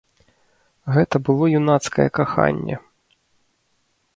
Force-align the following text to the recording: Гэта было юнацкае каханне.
Гэта 0.95 1.15
было 1.27 1.45
юнацкае 1.59 2.07
каханне. 2.21 2.75